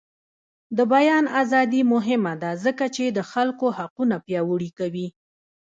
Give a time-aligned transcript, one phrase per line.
[0.77, 5.07] د بیان ازادي مهمه ده ځکه چې د خلکو حقونه پیاوړي کوي.